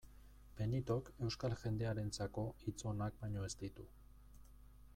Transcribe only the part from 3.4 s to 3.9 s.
ez ditu.